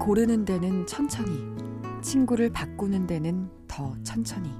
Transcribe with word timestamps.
고르는 0.00 0.46
데는 0.46 0.86
천천히, 0.86 1.44
친구를 2.00 2.50
바꾸는 2.50 3.06
데는 3.06 3.50
더 3.68 3.94
천천히. 4.02 4.50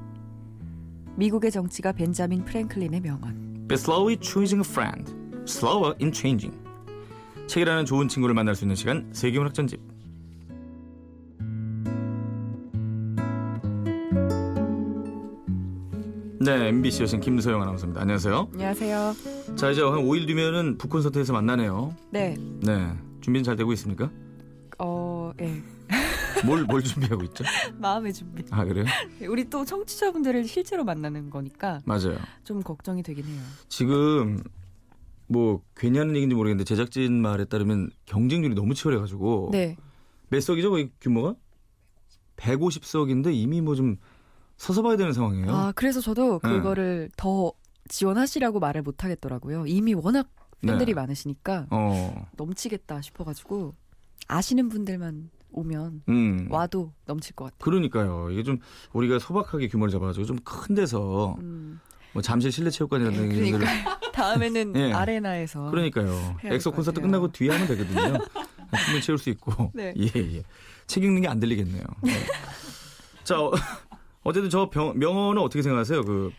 미국의 1.16 1.50
정치가 1.50 1.92
벤자민 1.92 2.44
프랭클린의 2.44 3.00
명언. 3.00 3.66
Be 3.66 3.74
slowly 3.74 4.18
choosing 4.20 4.60
a 4.60 4.70
friend, 4.70 5.10
slower 5.48 5.94
in 5.98 6.12
changing. 6.12 6.54
책이라는 7.46 7.86
좋은 7.86 8.06
친구를 8.06 8.34
만날 8.34 8.54
수 8.54 8.64
있는 8.64 8.76
시간 8.76 9.08
세계문학 9.12 9.54
전집. 9.54 9.80
네, 16.42 16.68
MBC 16.68 17.02
여신 17.02 17.18
김소영 17.18 17.62
아나운서입니다. 17.62 18.02
안녕하세요. 18.02 18.48
안녕하세요. 18.52 19.14
자, 19.56 19.70
이제 19.70 19.80
한 19.80 20.00
5일 20.00 20.26
뒤면은 20.26 20.76
북콘서트에서 20.76 21.32
만나네요. 21.32 21.94
네, 22.10 22.36
네, 22.62 22.92
준비는 23.22 23.42
잘 23.42 23.56
되고 23.56 23.72
있습니까? 23.72 24.10
뭘, 26.46 26.64
뭘 26.64 26.82
준비하고 26.82 27.22
있죠? 27.24 27.44
마음의 27.78 28.12
준비. 28.12 28.44
아, 28.50 28.64
그래요? 28.64 28.84
우리 29.28 29.48
또 29.48 29.64
청취자분들을 29.64 30.44
실제로 30.46 30.84
만나는 30.84 31.30
거니까 31.30 31.80
맞아요. 31.84 32.16
좀 32.44 32.62
걱정이 32.62 33.02
되긴 33.02 33.24
해요. 33.26 33.40
지금 33.68 34.42
뭐 35.26 35.62
괜히 35.76 35.98
하는 35.98 36.14
얘기인지 36.16 36.34
모르겠는데 36.34 36.64
제작진 36.64 37.20
말에 37.22 37.44
따르면 37.44 37.90
경쟁률이 38.06 38.54
너무 38.54 38.74
치열해가지고 38.74 39.50
네. 39.52 39.76
몇 40.28 40.40
석이죠 40.40 40.72
규모가? 41.00 41.34
150석인데 42.36 43.34
이미 43.34 43.60
뭐 43.60 43.74
좀 43.74 43.96
서서 44.56 44.82
봐야 44.82 44.96
되는 44.98 45.14
상황이에요. 45.14 45.50
아, 45.50 45.72
그래서 45.74 46.02
저도 46.02 46.38
네. 46.44 46.50
그거를 46.50 47.08
더 47.16 47.50
지원하시라고 47.88 48.60
말을 48.60 48.82
못 48.82 49.02
하겠더라고요. 49.04 49.64
이미 49.66 49.94
워낙 49.94 50.28
팬들이 50.60 50.92
네. 50.92 50.94
많으시니까 50.94 51.66
어, 51.70 52.26
넘치겠다 52.36 53.00
싶어가지고 53.00 53.74
아시는 54.28 54.68
분들만 54.68 55.30
오면 55.52 56.02
음. 56.08 56.46
와도 56.50 56.92
넘칠 57.06 57.34
것 57.34 57.44
같아요. 57.44 57.58
그러니까요. 57.60 58.30
이게 58.30 58.42
좀 58.42 58.58
우리가 58.92 59.18
소박하게 59.18 59.68
규모를 59.68 59.90
잡아가지고 59.92 60.26
좀 60.26 60.38
큰 60.44 60.74
데서 60.74 61.36
음, 61.40 61.80
뭐 62.12 62.22
잠실 62.22 62.50
실내 62.52 62.70
체육관이라는 62.70 63.32
얘기를 63.32 63.58
그러니까 63.58 64.00
다음에는 64.12 64.76
예. 64.76 64.92
아레나에서 64.92 65.70
그러니까요. 65.70 66.36
엑소 66.44 66.72
콘서트. 66.72 67.00
끝나고 67.00 67.30
뒤에 67.32 67.50
하면 67.50 67.66
되거든요. 67.68 68.18
충분히 68.84 69.00
채울 69.02 69.18
수 69.18 69.30
있고. 69.30 69.70
네. 69.74 69.92
예, 69.96 70.06
예. 70.14 70.42
책 70.86 71.04
읽는 71.04 71.22
게 71.22 71.28
안 71.28 71.38
들리겠네요. 71.40 71.82
네. 72.02 72.12
자, 73.24 73.40
어, 73.40 73.50
어쨌든 74.24 74.50
저 74.50 74.68
병, 74.70 74.98
명언은 74.98 75.40
어떻게 75.42 75.62
생각하세요? 75.62 76.02
그, 76.02 76.30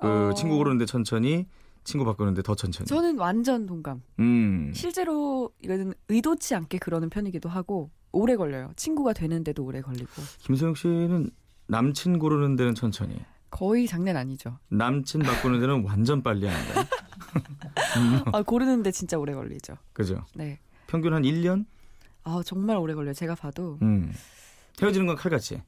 그 0.00 0.30
어. 0.30 0.34
친구 0.34 0.56
고르는데 0.56 0.86
천천히, 0.86 1.46
친구 1.84 2.04
바꾸는데 2.04 2.42
더 2.42 2.54
천천히. 2.54 2.86
저는 2.86 3.18
완전 3.18 3.66
동감. 3.66 4.02
음. 4.18 4.72
실제로 4.74 5.50
이거는 5.62 5.94
의도치 6.08 6.54
않게 6.54 6.78
그러는 6.78 7.10
편이기도 7.10 7.48
하고 7.48 7.90
오래 8.12 8.36
걸려요. 8.36 8.72
친구가 8.76 9.12
되는데도 9.14 9.64
오래 9.64 9.80
걸리고 9.80 10.10
김소영 10.40 10.74
씨는 10.74 11.30
남친 11.68 12.18
고르는 12.18 12.56
데는 12.56 12.74
천천히, 12.74 13.16
거의 13.50 13.86
장난 13.86 14.16
아니죠. 14.16 14.58
남친 14.68 15.22
바꾸는 15.22 15.60
데는 15.60 15.84
완전 15.86 16.22
빨리 16.22 16.46
한다. 16.46 16.80
음, 17.96 18.22
아, 18.32 18.42
고르는데 18.42 18.90
진짜 18.90 19.18
오래 19.18 19.32
걸리죠. 19.34 19.74
그죠? 19.92 20.24
네. 20.34 20.58
평균 20.86 21.14
한 21.14 21.22
1년? 21.22 21.64
아 22.24 22.42
정말 22.44 22.76
오래 22.76 22.94
걸려요. 22.94 23.14
제가 23.14 23.34
봐도 23.34 23.78
음. 23.82 24.12
헤어지는 24.80 25.06
건 25.06 25.16
칼같이. 25.16 25.62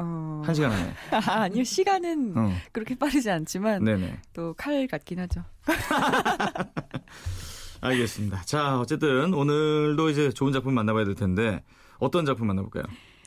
어... 0.00 0.42
한 0.44 0.54
시간 0.54 0.70
안에. 0.70 0.94
아, 1.10 1.40
아니요 1.42 1.64
시간은 1.64 2.34
어. 2.36 2.52
그렇게 2.72 2.94
빠르지 2.94 3.30
않지만 3.30 3.82
네네. 3.84 4.20
또 4.32 4.54
칼 4.56 4.86
같긴 4.86 5.18
하죠. 5.20 5.42
알겠습니다. 7.80 8.42
자, 8.44 8.78
어쨌든 8.80 9.34
오늘도 9.34 10.10
이제 10.10 10.30
좋은 10.30 10.52
작품 10.52 10.74
만나봐야 10.74 11.04
될 11.04 11.14
텐데 11.14 11.62
어떤 11.98 12.24
작품 12.24 12.46
만나볼까요? 12.46 12.84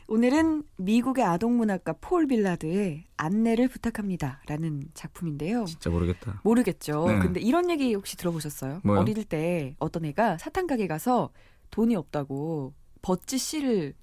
오늘은 0.08 0.64
미국의 0.76 1.24
아동 1.24 1.56
문학가 1.56 1.94
폴 2.00 2.26
빌라드의 2.26 3.04
안내를 3.16 3.68
부탁합니다라는 3.68 4.90
작품인데요. 4.94 5.64
진짜 5.64 5.88
모르겠다. 5.90 6.40
모르겠죠. 6.44 7.06
네. 7.06 7.18
근데 7.20 7.40
이런 7.40 7.70
얘기 7.70 7.94
혹시 7.94 8.16
들어보셨어요? 8.16 8.80
뭐요? 8.84 9.00
어릴 9.00 9.24
때 9.24 9.74
어떤 9.78 10.04
애가 10.04 10.38
사탕 10.38 10.66
가게 10.66 10.86
가서 10.86 11.30
돈이 11.70 11.96
없다고 11.96 12.74
버찌 13.00 13.38
씨를 13.38 13.94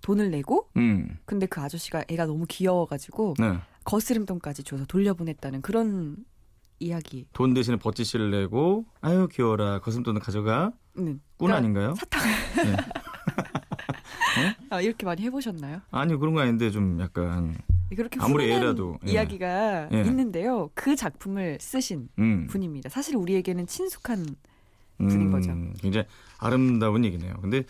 돈을 0.00 0.30
내고 0.30 0.68
음, 0.76 1.18
근데 1.24 1.46
그 1.46 1.60
아저씨가 1.60 2.04
애가 2.08 2.26
너무 2.26 2.46
귀여워가지고 2.48 3.34
네. 3.38 3.58
거스름돈까지 3.84 4.62
줘서 4.62 4.84
돌려보냈다는 4.86 5.60
그런 5.60 6.16
이야기. 6.80 7.26
돈 7.32 7.54
대신에 7.54 7.76
버찌씨를 7.76 8.30
내고 8.30 8.84
아유 9.00 9.28
귀여워라 9.30 9.80
거슴돈을 9.80 10.20
가져가 10.20 10.72
는꾼 10.96 11.52
아닌가요? 11.52 11.94
사탕. 11.94 12.22
네. 12.64 12.76
아, 14.70 14.80
이렇게 14.80 15.04
많이 15.04 15.22
해보셨나요? 15.22 15.80
아니요 15.90 16.18
그런 16.18 16.34
거 16.34 16.40
아닌데 16.40 16.70
좀 16.70 17.00
약간 17.00 17.56
그렇게 17.94 18.18
아무리 18.20 18.52
애라도, 18.52 18.98
예. 19.06 19.12
이야기가 19.12 19.88
예. 19.92 20.02
있는데요. 20.02 20.70
그 20.74 20.94
작품을 20.94 21.58
쓰신 21.60 22.08
음, 22.18 22.46
분입니다. 22.48 22.90
사실 22.90 23.16
우리에게는 23.16 23.66
친숙한 23.66 24.26
분인 24.98 25.30
거죠. 25.30 25.54
굉장히 25.80 26.06
아름다운 26.38 27.04
얘기네요. 27.04 27.34
근데 27.40 27.62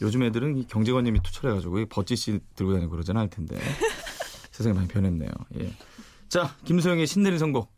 요즘 0.00 0.22
애들은 0.22 0.56
이 0.56 0.66
경제관념이 0.66 1.20
투철해가지고 1.22 1.80
이 1.80 1.84
버찌씨 1.86 2.40
들고 2.54 2.72
다니고 2.72 2.92
그러잖아 2.92 3.20
할 3.20 3.28
텐데 3.28 3.58
세상이 4.52 4.74
많이 4.74 4.88
변했네요. 4.88 5.30
예. 5.58 5.72
자 6.28 6.56
김소영의 6.64 7.06
신내린 7.06 7.38
선곡. 7.38 7.75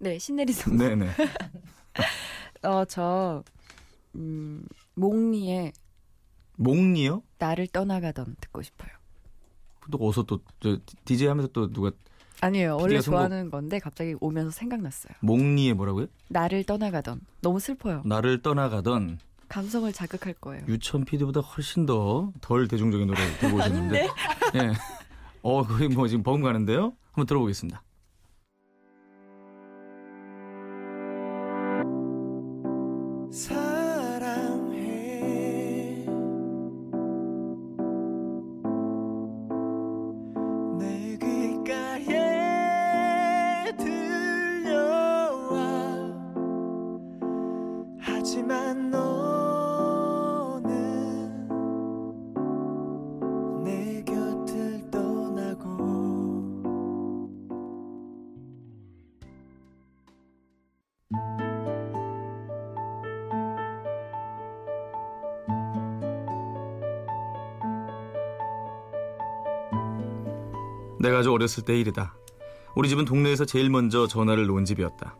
네, 0.00 0.18
신내리 0.18 0.52
선 0.52 0.76
네네. 0.76 1.08
어, 2.62 2.84
저, 2.84 3.42
음, 4.14 4.64
몽니의 4.94 5.72
몽니요? 6.56 7.22
나를 7.38 7.66
떠나가던 7.68 8.36
듣고 8.40 8.62
싶어요. 8.62 8.90
또 9.90 9.98
어디서 9.98 10.24
또 10.24 10.40
저 10.60 10.76
DJ 11.04 11.28
하면서 11.28 11.48
또 11.52 11.70
누가 11.72 11.90
아니에요. 12.40 12.76
원래 12.76 13.00
좋아하는 13.00 13.50
건데 13.50 13.78
갑자기 13.78 14.14
오면서 14.20 14.50
생각났어요. 14.50 15.12
몽니에 15.20 15.72
뭐라고요? 15.74 16.06
나를 16.28 16.64
떠나가던. 16.64 17.20
너무 17.40 17.58
슬퍼요. 17.58 18.02
나를 18.04 18.42
떠나가던 18.42 19.18
감성을 19.48 19.90
자극할 19.92 20.34
거예요. 20.34 20.64
유천 20.68 21.04
PD보다 21.04 21.40
훨씬 21.40 21.86
더 21.86 22.32
덜 22.40 22.68
대중적인 22.68 23.06
노래 23.06 23.18
들고 23.38 23.56
오셨는데. 23.56 24.02
예. 24.56 24.72
어, 25.42 25.62
거의 25.64 25.88
뭐 25.88 26.06
지금 26.06 26.22
버금 26.22 26.42
가는데요? 26.42 26.92
한번 27.12 27.26
들어보겠습니다. 27.26 27.82
내가 71.00 71.18
아주 71.18 71.32
어렸을 71.32 71.64
때 71.64 71.78
일이다. 71.78 72.14
우리 72.74 72.88
집은 72.88 73.04
동네에서 73.04 73.44
제일 73.44 73.70
먼저 73.70 74.06
전화를 74.06 74.46
놓은 74.46 74.64
집이었다. 74.64 75.16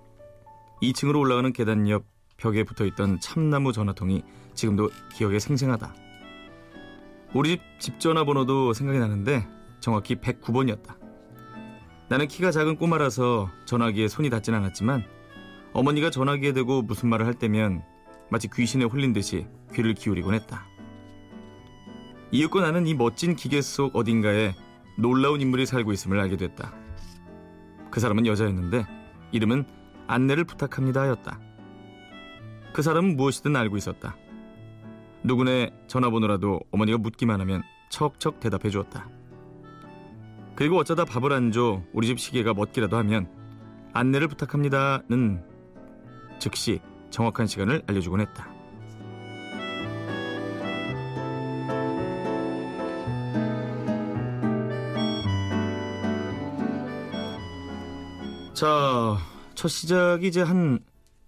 2층으로 0.83 1.19
올라가는 1.19 1.53
계단 1.53 1.89
옆 1.89 2.05
벽에 2.37 2.63
붙어 2.65 2.85
있던 2.87 3.19
참나무 3.21 3.73
전화통이 3.73 4.23
지금도 4.55 4.91
기억에 5.15 5.39
생생하다. 5.39 5.95
우리 7.35 7.59
집 7.79 7.79
집 7.79 8.01
전화번호도 8.01 8.73
생각이 8.73 8.99
나는데 8.99 9.47
정확히 9.81 10.17
109번이었다. 10.17 10.97
나는 12.09 12.27
키가 12.27 12.51
작은 12.51 12.77
꼬마라서 12.77 13.51
전화기에 13.67 14.09
손이 14.09 14.31
닿진 14.31 14.55
않았지만 14.55 15.05
어머니가 15.73 16.11
전화기에 16.11 16.53
대고 16.53 16.83
무슨 16.83 17.09
말을 17.09 17.27
할 17.27 17.35
때면 17.35 17.83
마치 18.31 18.49
귀신에 18.49 18.85
홀린 18.85 19.13
듯이 19.13 19.47
귀를 19.75 19.95
기울이곤 19.95 20.35
했다. 20.35 20.67
이윽고 22.31 22.61
나는 22.61 22.87
이 22.87 22.95
멋진 22.95 23.37
기계 23.37 23.63
속 23.63 23.95
어딘가에 23.95 24.55
놀라운 24.99 25.41
인물이 25.41 25.65
살고 25.65 25.93
있음을 25.93 26.19
알게 26.19 26.37
됐다. 26.37 26.75
그 27.91 28.01
사람은 28.01 28.27
여자였는데 28.27 28.85
이름은 29.31 29.65
안내를 30.09 30.45
부탁합니다였다. 30.45 31.41
그 32.73 32.83
사람은 32.83 33.17
무엇이든 33.17 33.55
알고 33.55 33.77
있었다. 33.77 34.17
누구네 35.23 35.71
전화번호라도 35.87 36.61
어머니가 36.73 36.99
묻기만 36.99 37.41
하면 37.41 37.63
척척 37.91 38.41
대답해 38.41 38.71
주었다. 38.71 39.09
그리고 40.57 40.77
어쩌다 40.77 41.05
밥을 41.05 41.33
안 41.33 41.53
줘 41.53 41.81
우리 41.93 42.09
집 42.09 42.19
시계가 42.19 42.53
멎기라도 42.55 42.97
하면 42.99 43.29
안내를 43.93 44.27
부탁합니다는 44.27 45.45
즉시 46.41 46.81
정확한 47.11 47.47
시간을 47.47 47.83
알려주곤 47.87 48.21
했다. 48.21 48.58
자, 58.59 59.17
첫 59.55 59.69
시작이 59.69 60.27
이제 60.27 60.43
한 60.43 60.81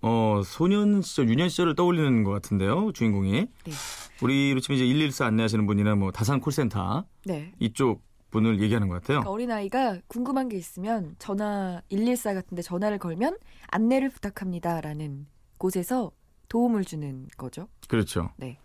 어, 0.03 0.41
소년 0.44 1.00
시절, 1.00 1.29
유년 1.29 1.49
시절을 1.49 1.77
떠올리는 1.77 2.25
것 2.25 2.32
같은데요. 2.32 2.91
주인공이. 2.91 3.31
네. 3.32 3.73
우리로 4.21 4.59
치면 4.59 4.81
이제 4.81 4.85
114 4.93 5.27
안내하시는 5.27 5.65
분이나 5.65 5.94
뭐 5.94 6.11
다산 6.11 6.41
콜센터 6.41 7.05
네. 7.27 7.53
이쪽 7.61 8.03
분을 8.32 8.61
얘기하는 8.61 8.88
것 8.88 8.94
같아요. 8.94 9.21
그러니까 9.21 9.31
어린아이가 9.31 9.99
궁금한 10.09 10.49
게 10.49 10.56
있으면 10.56 11.15
전화 11.21 11.81
114 11.88 12.35
같은데 12.35 12.62
전화를 12.62 12.99
걸면 12.99 13.38
안내를 13.69 14.11
부탁합니다라는 14.11 15.29
곳에서 15.56 16.11
도움을 16.49 16.85
주는 16.85 17.29
거죠. 17.37 17.69
그렇죠. 17.87 18.31
네. 18.38 18.59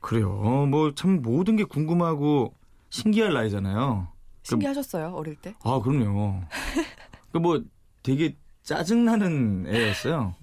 그래요. 0.00 0.30
뭐 0.70 0.92
참 0.94 1.20
모든 1.20 1.56
게 1.56 1.64
궁금하고 1.64 2.54
신기할 2.90 3.32
나이잖아요. 3.32 4.06
신기하셨어요 4.44 5.14
어릴 5.14 5.34
때? 5.34 5.56
아, 5.64 5.80
그럼요. 5.80 6.42
그뭐 7.32 7.64
되게 8.08 8.34
짜증나는 8.62 9.66
애였어요. 9.68 10.34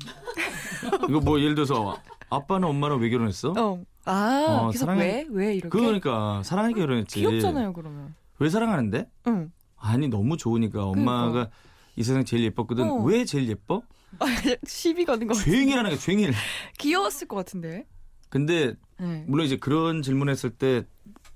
이거 1.09 1.19
뭐 1.19 1.39
예를 1.39 1.55
들어서 1.55 1.97
아빠는 2.29 2.67
엄마랑 2.67 2.99
왜 2.99 3.09
결혼했어? 3.09 3.53
어. 3.57 3.83
아 4.05 4.67
어, 4.67 4.71
사랑해- 4.71 5.01
왜? 5.03 5.25
왜 5.31 5.55
이렇게? 5.55 5.69
그러니까 5.69 6.43
사랑하니까 6.43 6.79
결혼했지. 6.79 7.19
귀엽잖아요 7.19 7.73
그러면. 7.73 8.13
왜 8.37 8.49
사랑하는데? 8.49 9.09
응. 9.27 9.51
아니 9.77 10.07
너무 10.09 10.37
좋으니까 10.37 10.85
엄마가 10.85 11.31
그러니까. 11.31 11.51
이 11.95 12.03
세상 12.03 12.23
제일 12.23 12.43
예뻤거든. 12.43 12.87
어. 12.87 12.95
왜 13.03 13.25
제일 13.25 13.49
예뻐? 13.49 13.81
시비 14.67 15.05
거는 15.05 15.25
거. 15.25 15.33
죄ing이라는 15.33 15.89
게 15.89 15.97
죄ing일. 15.97 16.33
귀여웠을 16.77 17.27
것 17.27 17.35
같은데. 17.37 17.87
근데 18.29 18.75
네. 18.99 19.23
물론 19.27 19.47
이제 19.47 19.57
그런 19.57 20.01
질문했을 20.03 20.51
때 20.51 20.83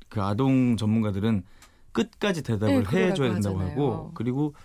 그 0.10 0.24
아동 0.24 0.76
전문가들은 0.76 1.44
끝까지 1.92 2.42
대답을 2.42 2.84
네, 2.84 3.06
해줘야 3.10 3.32
된다고. 3.34 3.60
하고 3.60 4.12
그리고 4.16 4.56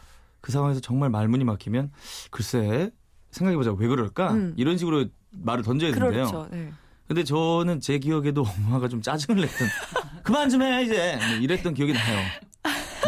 그 0.45 0.53
상황에서 0.53 0.79
정말 0.79 1.09
말문이 1.09 1.43
막히면 1.43 1.91
글쎄 2.31 2.91
생각해보자 3.31 3.73
왜 3.73 3.89
그럴까 3.89 4.33
음. 4.35 4.53
이런 4.59 4.77
식으로 4.77 5.07
말을 5.31 5.65
던져야 5.65 5.91
된대요. 5.93 6.11
그렇죠. 6.27 6.49
네. 6.51 6.71
근데 7.09 7.25
저는 7.25 7.81
제 7.81 7.99
기억에도 7.99 8.45
엄마가 8.69 8.89
좀 8.89 9.01
짜증을 9.01 9.41
냈던 9.41 9.69
그만 10.23 10.51
좀 10.51 10.61
해 10.61 10.83
이제 10.85 11.17
뭐 11.17 11.37
이랬던 11.39 11.73
기억이 11.73 11.95
나요. 11.95 12.19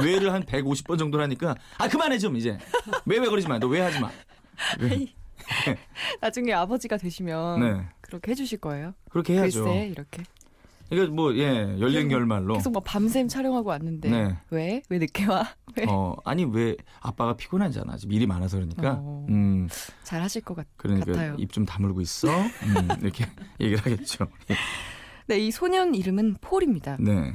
왜를 0.03 0.33
한 0.33 0.45
150번 0.45 0.99
정도 0.99 1.21
하니까 1.21 1.55
아 1.77 1.87
그만해 1.89 2.17
좀 2.19 2.37
이제 2.39 2.57
왜 3.05 3.19
왜 3.19 3.29
그러지 3.29 3.47
마 3.49 3.59
너 3.59 3.69
왜 3.69 3.81
하지 3.83 4.01
마. 4.01 4.11
왜? 4.81 5.07
나중에 6.23 6.55
아버지가 6.55 6.97
되시면 6.97 7.61
네 7.61 7.87
그렇게 8.01 8.31
해주실 8.31 8.59
거예요. 8.61 8.95
그렇게 9.11 9.35
해야죠. 9.35 9.63
글쎄 9.63 9.89
이렇게. 9.89 10.23
그러니까 10.89 11.15
뭐예 11.15 11.77
연령결말로 11.81 12.55
계속 12.55 12.73
막 12.73 12.85
밤샘 12.85 13.29
촬영하고 13.29 13.71
왔는데 13.71 14.11
네. 14.11 14.37
왜? 14.51 14.83
왜 14.89 14.99
늦게 14.99 15.27
와? 15.27 15.45
왜? 15.77 15.85
어 15.89 16.15
아니 16.25 16.45
왜 16.45 16.77
아빠가 17.01 17.35
피곤하잖아 17.37 17.93
아직 17.95 18.13
일이 18.13 18.27
많아서 18.27 18.57
그러니까 18.59 18.99
어. 19.01 19.27
음 19.29 19.69
잘 20.05 20.23
하실 20.23 20.43
것 20.43 20.55
같, 20.55 20.67
그러니까 20.77 21.07
같아요. 21.13 21.35
입 21.39 21.51
좀 21.53 21.65
다물고 21.67 22.01
있어 22.01 22.29
음, 22.29 22.89
이렇게 23.03 23.27
얘기를 23.61 23.79
하겠죠. 23.85 24.27
네, 25.27 25.39
이 25.41 25.51
소년 25.51 25.95
이름은 25.95 26.37
폴입니다. 26.41 26.97
네 27.01 27.33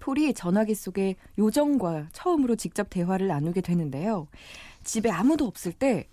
폴이 0.00 0.32
전화기 0.34 0.74
속에 0.74 1.16
요정과 1.38 2.08
처음으로 2.12 2.56
직접 2.56 2.88
대화를 2.90 3.26
나누게 3.26 3.60
되는데요. 3.62 4.28
집에 4.82 5.10
아무도 5.10 5.46
없을 5.46 5.72
때 5.72 6.08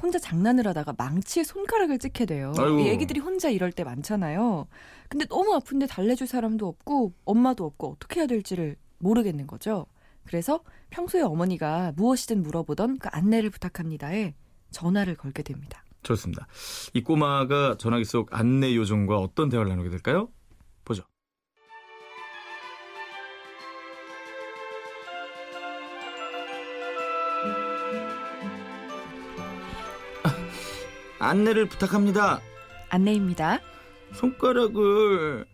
혼자 0.00 0.18
장난을 0.18 0.66
하다가 0.68 0.94
망치에 0.96 1.42
손가락을 1.42 1.98
찍게 1.98 2.26
돼요. 2.26 2.52
아이고. 2.58 2.80
이 2.80 2.88
애기들이 2.88 3.20
혼자 3.20 3.48
이럴 3.48 3.72
때 3.72 3.84
많잖아요. 3.84 4.68
근데 5.08 5.24
너무 5.26 5.54
아픈데 5.54 5.86
달래줄 5.86 6.26
사람도 6.26 6.66
없고 6.66 7.14
엄마도 7.24 7.64
없고 7.64 7.92
어떻게 7.92 8.20
해야 8.20 8.26
될지를 8.26 8.76
모르겠는 8.98 9.46
거죠. 9.46 9.86
그래서 10.24 10.60
평소에 10.90 11.22
어머니가 11.22 11.92
무엇이든 11.96 12.42
물어보던 12.42 12.98
그 12.98 13.08
안내를 13.10 13.50
부탁합니다에 13.50 14.34
전화를 14.70 15.14
걸게 15.14 15.42
됩니다. 15.42 15.82
좋습니다. 16.02 16.46
이 16.92 17.02
꼬마가 17.02 17.76
전화기 17.78 18.04
속 18.04 18.28
안내 18.32 18.74
요정과 18.76 19.18
어떤 19.18 19.48
대화를 19.48 19.70
나누게 19.70 19.90
될까요? 19.90 20.28
안내를 31.26 31.66
부탁합니다. 31.66 32.40
안내입니다. 32.88 33.60
손가락을 34.14 35.44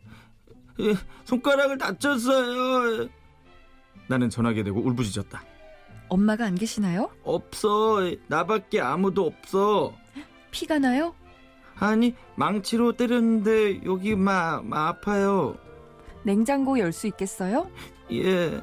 예, 0.81 0.95
손가락을 1.25 1.79
다쳤어요. 1.79 3.09
나는 4.09 4.29
전화기에 4.31 4.65
대고 4.65 4.81
울부짖었다. 4.81 5.43
엄마가 6.09 6.45
안 6.45 6.55
계시나요? 6.57 7.11
없어. 7.25 8.01
나밖에 8.29 8.81
아무도 8.81 9.27
없어. 9.27 9.95
피가 10.51 10.79
나요? 10.79 11.15
아니 11.79 12.15
망치로 12.37 12.93
때렸는데 12.93 13.81
여기 13.85 14.15
막, 14.15 14.65
막 14.67 14.89
아파요. 14.89 15.57
냉장고 16.23 16.79
열 16.79 16.93
수 16.93 17.07
있겠어요? 17.07 17.71
예. 18.13 18.63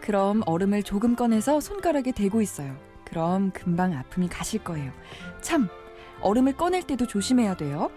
그럼 0.00 0.42
얼음을 0.46 0.82
조금 0.84 1.16
꺼내서 1.16 1.60
손가락에 1.60 2.12
대고 2.12 2.40
있어요. 2.40 2.76
그럼 3.04 3.50
금방 3.52 3.92
아픔이 3.94 4.28
가실 4.28 4.62
거예요. 4.62 4.92
참, 5.40 5.68
얼음을 6.24 6.54
꺼낼 6.56 6.82
때도 6.82 7.06
조심해야 7.06 7.54
돼요. 7.56 7.90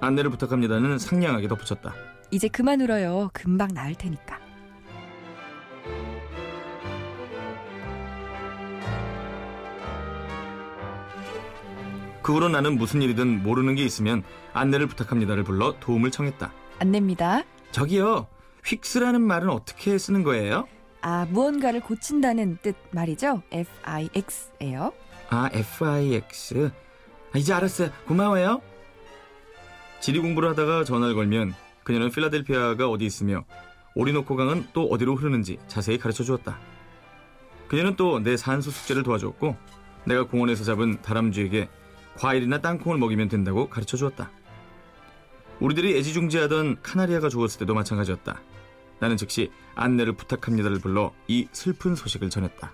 안내를 0.00 0.30
부탁합니다는 0.30 0.98
상냥하게 0.98 1.48
덧붙였다. 1.48 1.94
이제 2.30 2.48
그만 2.48 2.80
울어요. 2.80 3.30
금방 3.34 3.68
나을 3.74 3.94
테니까. 3.94 4.40
그 12.22 12.32
후로 12.32 12.48
나는 12.48 12.78
무슨 12.78 13.02
일이든 13.02 13.42
모르는 13.42 13.74
게 13.74 13.84
있으면 13.84 14.22
안내를 14.54 14.86
부탁합니다를 14.86 15.44
불러 15.44 15.78
도움을 15.78 16.10
청했다. 16.10 16.52
안내입니다. 16.78 17.42
저기요. 17.70 18.26
휙스라는 18.64 19.20
말은 19.20 19.50
어떻게 19.50 19.98
쓰는 19.98 20.22
거예요? 20.22 20.66
아, 21.02 21.26
무언가를 21.30 21.80
고친다는 21.80 22.56
뜻 22.62 22.76
말이죠. 22.92 23.42
F-I-X예요. 23.52 24.92
아, 25.28 25.50
FIX. 25.52 26.70
아, 27.34 27.38
이제 27.38 27.52
알았어요. 27.52 27.90
고마워요. 28.06 28.62
지리 30.00 30.20
공부를 30.20 30.50
하다가 30.50 30.84
전화를 30.84 31.14
걸면 31.14 31.54
그녀는 31.82 32.10
필라델피아가 32.10 32.88
어디 32.88 33.04
있으며 33.06 33.44
오리노코 33.94 34.36
강은 34.36 34.68
또 34.72 34.86
어디로 34.88 35.16
흐르는지 35.16 35.58
자세히 35.66 35.98
가르쳐 35.98 36.22
주었다. 36.24 36.58
그녀는 37.68 37.96
또 37.96 38.20
내 38.20 38.36
산수 38.36 38.70
숙제를 38.70 39.02
도와주었고 39.02 39.56
내가 40.04 40.24
공원에서 40.26 40.64
잡은 40.64 41.00
다람쥐에게 41.02 41.68
과일이나 42.16 42.60
땅콩을 42.60 42.98
먹이면 42.98 43.28
된다고 43.28 43.68
가르쳐 43.68 43.96
주었다. 43.96 44.30
우리들이 45.60 45.96
애지중지하던 45.98 46.82
카나리아가 46.82 47.28
죽었을 47.28 47.58
때도 47.60 47.74
마찬가지였다. 47.74 48.40
나는 49.00 49.16
즉시 49.16 49.50
안내를 49.74 50.12
부탁합니다를 50.12 50.78
불러 50.78 51.12
이 51.26 51.48
슬픈 51.52 51.94
소식을 51.96 52.30
전했다. 52.30 52.72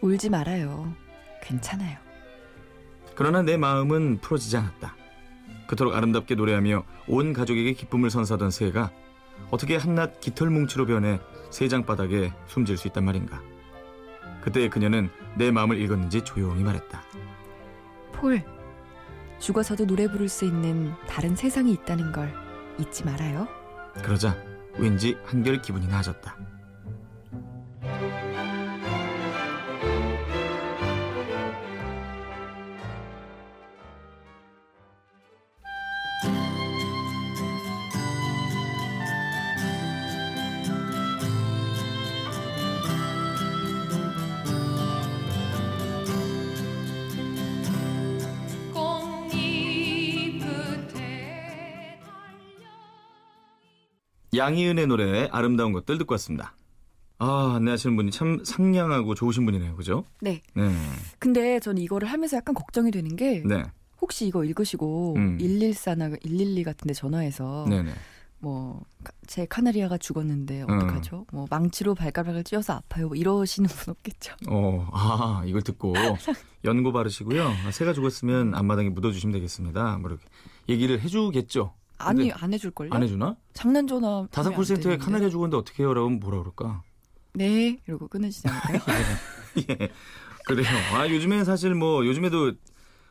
울지 0.00 0.28
말아요. 0.30 0.92
괜찮아요. 1.42 2.07
그러나 3.18 3.42
내 3.42 3.56
마음은 3.56 4.20
풀어지지 4.20 4.56
않았다. 4.58 4.94
그토록 5.66 5.92
아름답게 5.96 6.36
노래하며 6.36 6.84
온 7.08 7.32
가족에게 7.32 7.72
기쁨을 7.72 8.10
선사하던 8.10 8.52
새가 8.52 8.92
어떻게 9.50 9.74
한낱 9.74 10.20
깃털뭉치로 10.20 10.86
변해 10.86 11.18
세장 11.50 11.84
바닥에 11.84 12.32
숨질 12.46 12.76
수 12.76 12.86
있단 12.86 13.04
말인가. 13.04 13.42
그때 14.40 14.68
그녀는 14.68 15.10
내 15.36 15.50
마음을 15.50 15.80
읽었는지 15.80 16.22
조용히 16.22 16.62
말했다. 16.62 17.02
폴, 18.12 18.44
죽어서도 19.40 19.84
노래 19.84 20.06
부를 20.06 20.28
수 20.28 20.44
있는 20.44 20.92
다른 21.08 21.34
세상이 21.34 21.72
있다는 21.72 22.12
걸 22.12 22.32
잊지 22.78 23.04
말아요. 23.04 23.48
그러자 24.00 24.36
왠지 24.78 25.18
한결 25.24 25.60
기분이 25.60 25.88
나아졌다. 25.88 26.36
양희은의 54.38 54.86
노래 54.86 55.28
아름다운 55.32 55.72
것들 55.72 55.98
듣고 55.98 56.14
왔습니다. 56.14 56.54
아, 57.18 57.54
안내하시는 57.56 57.96
분이 57.96 58.10
참 58.12 58.44
상냥하고 58.44 59.14
좋으신 59.14 59.44
분이네요. 59.44 59.74
그죠? 59.76 60.04
네. 60.20 60.40
네. 60.54 60.70
근데 61.18 61.58
전 61.60 61.76
이거를 61.76 62.08
하면서 62.08 62.36
약간 62.36 62.54
걱정이 62.54 62.90
되는 62.90 63.16
게 63.16 63.42
네. 63.44 63.64
혹시 64.00 64.26
이거 64.26 64.44
읽으시고 64.44 65.14
음. 65.16 65.38
114나 65.38 66.22
112 66.22 66.62
같은 66.62 66.86
데 66.86 66.94
전화해서 66.94 67.66
네네. 67.68 67.92
뭐 68.38 68.80
제 69.28 69.44
카나리아가 69.44 69.98
죽었는데 69.98 70.62
어떡하죠? 70.62 71.26
뭐 71.32 71.46
망치로 71.50 71.94
발가락을 71.94 72.44
찧어서 72.44 72.72
아파요. 72.72 73.08
뭐 73.08 73.16
이러시는 73.16 73.68
분 73.68 73.92
없겠죠. 73.92 74.34
어, 74.48 74.88
아, 74.90 75.42
이걸 75.44 75.60
듣고 75.60 75.92
연고 76.64 76.90
바르시고요. 76.92 77.46
아, 77.46 77.70
새가 77.70 77.92
죽었으면 77.92 78.54
앞마당에 78.54 78.88
묻어주시면 78.88 79.34
되겠습니다. 79.34 79.98
뭐 79.98 80.10
이렇게 80.10 80.24
얘기를 80.68 80.98
해주겠죠. 81.00 81.74
아니 81.98 82.32
안 82.32 82.52
해줄 82.52 82.70
걸요? 82.70 82.90
안 82.92 83.02
해주나? 83.02 83.36
장난 83.52 83.86
전화 83.86 84.26
다산 84.30 84.54
콜센터에 84.54 84.96
카나리아 84.98 85.28
죽었는데 85.28 85.56
어떻게 85.56 85.82
해요? 85.82 85.94
라면 85.94 86.20
뭐라 86.20 86.38
그럴까? 86.38 86.82
네 87.34 87.78
이러고 87.86 88.08
끊으시지 88.08 88.48
않을까요? 88.48 89.02
예. 89.70 89.90
그래요. 90.48 90.66
아, 90.94 91.06
요즘에 91.06 91.44
사실 91.44 91.74
뭐, 91.74 92.04
요즘에도 92.06 92.52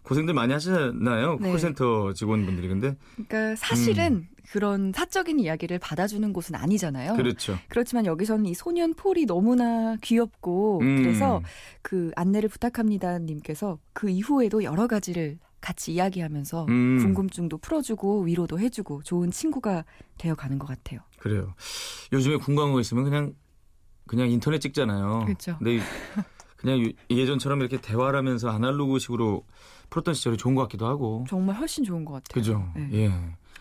고생들 0.01 0.33
많이 0.33 0.53
하시잖아요. 0.53 1.37
네. 1.39 1.51
콜센터 1.51 2.13
직원분들이. 2.13 2.67
근데, 2.67 2.95
그러니까 3.13 3.55
사실은 3.55 4.27
그런 4.51 4.91
사적인 4.93 5.39
이야기를 5.39 5.77
받아주는 5.79 6.33
곳은 6.33 6.55
아니잖아요. 6.55 7.11
음. 7.11 7.17
그렇죠. 7.17 7.57
그렇지만 7.67 8.05
여기서는 8.05 8.45
이 8.45 8.53
소년 8.53 8.93
폴이 8.93 9.25
너무나 9.25 9.97
귀엽고 10.01 10.79
음. 10.81 11.03
그래서 11.03 11.41
그 11.81 12.11
안내를 12.15 12.47
부탁합니다 12.47 13.19
님께서 13.19 13.77
그 13.91 14.09
이후에도 14.09 14.63
여러 14.63 14.87
가지를 14.87 15.37
같이 15.61 15.93
이야기하면서 15.93 16.65
음. 16.69 16.97
궁금증도 16.99 17.57
풀어주고 17.57 18.23
위로도 18.23 18.59
해주고 18.59 19.03
좋은 19.03 19.31
친구가 19.31 19.85
되어가는 20.17 20.59
것 20.59 20.67
같아요. 20.67 20.99
그래요. 21.19 21.53
요즘에 22.13 22.37
궁금한 22.37 22.73
거 22.73 22.79
있으면 22.79 23.03
그냥, 23.03 23.33
그냥 24.05 24.29
인터넷 24.29 24.59
찍잖아요. 24.59 25.23
그렇죠. 25.25 25.57
근데 25.57 25.79
그냥 26.57 26.79
유- 26.79 26.93
예전처럼 27.09 27.59
이렇게 27.61 27.79
대화를 27.81 28.17
하면서 28.17 28.49
아날로그식으로 28.49 29.45
풀었던 29.89 30.13
시절이 30.13 30.37
좋은 30.37 30.55
것 30.55 30.61
같기도 30.63 30.85
하고. 30.87 31.25
정말 31.29 31.55
훨씬 31.55 31.83
좋은 31.83 32.05
것 32.05 32.13
같아요. 32.13 32.33
그죠? 32.33 32.71
네. 32.75 32.89
예. 32.93 33.07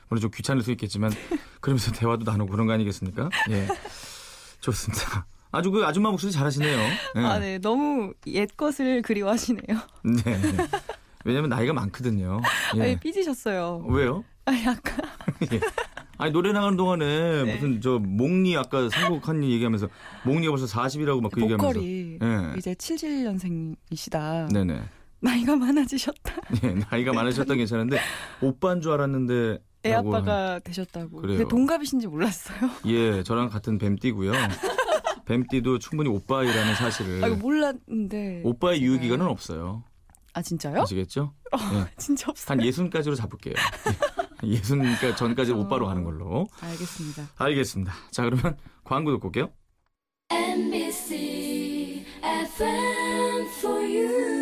물론 0.08 0.20
좀 0.20 0.30
귀찮을 0.32 0.62
수 0.62 0.70
있겠지만 0.72 1.10
그러면서 1.60 1.92
대화도 1.92 2.24
나누고 2.30 2.50
그런 2.52 2.66
거 2.66 2.72
아니겠습니까? 2.74 3.28
예. 3.50 3.66
좋습니다. 4.60 5.26
아주 5.52 5.70
그 5.70 5.84
아줌마 5.84 6.10
목소리 6.10 6.32
잘하시네요. 6.32 6.78
예. 7.16 7.20
아, 7.20 7.38
네. 7.38 7.58
너무 7.58 8.12
옛 8.26 8.48
것을 8.56 9.02
그리워하시네요. 9.02 9.64
네. 10.04 10.40
왜냐면 11.26 11.50
나이가 11.50 11.72
많거든요. 11.72 12.40
예. 12.76 12.82
아니, 12.82 13.00
삐지셨어요. 13.00 13.84
왜요? 13.88 14.24
아, 14.44 14.52
약간. 14.64 14.98
예. 15.52 15.60
아니 16.18 16.32
노래 16.32 16.52
나가는 16.52 16.76
동안에 16.78 17.44
네. 17.44 17.54
무슨 17.54 17.80
저 17.82 17.98
몽니 17.98 18.56
아까 18.56 18.88
상국한님 18.88 19.50
얘기하면서 19.50 19.88
몽니가 20.24 20.50
벌써 20.50 20.64
40이라고 20.66 21.20
막 21.20 21.30
그 21.32 21.42
얘기하면서 21.42 21.82
예. 21.82 22.54
이제 22.56 22.72
77년생이시다. 22.72 24.52
네네. 24.52 24.82
나이가 25.20 25.56
많아지셨다. 25.56 26.32
예, 26.64 26.74
나이가 26.90 27.12
많으셨다 27.12 27.54
괜찮은데 27.54 27.98
오빠인 28.40 28.80
줄 28.80 28.92
알았는데 28.92 29.58
애 29.84 29.92
아빠가 29.92 30.58
되셨다고. 30.60 31.20
그래요. 31.22 31.38
근데 31.38 31.48
동갑이신지 31.48 32.06
몰랐어요. 32.06 32.70
예, 32.86 33.22
저랑 33.22 33.48
같은 33.50 33.76
뱀띠고요. 33.78 34.32
뱀띠도 35.26 35.78
충분히 35.80 36.08
오빠이라는 36.08 36.74
사실을 36.76 37.24
아, 37.24 37.28
몰랐는데. 37.28 38.42
오빠의 38.44 38.78
제가. 38.78 38.86
유효 38.90 39.00
기간은 39.00 39.26
없어요. 39.26 39.82
아, 40.36 40.42
진짜요? 40.42 40.82
아시겠죠? 40.82 41.32
예. 41.54 41.86
진짜 41.96 42.30
없어요. 42.30 42.58
한 42.58 42.66
예순까지로 42.66 43.14
잡을게요. 43.14 43.54
예순 44.44 44.82
전까지 45.16 45.52
어. 45.52 45.56
오빠로 45.56 45.86
가는 45.86 46.04
걸로. 46.04 46.46
알겠습니다. 46.60 47.26
알겠습니다. 47.36 47.94
자, 48.10 48.22
그러면 48.22 48.58
광고 48.84 49.12
듣고 49.12 49.28
올게요. 49.28 49.50
NBC 50.30 52.04
FM 52.22 53.46
for 53.60 53.78
you. 53.82 54.36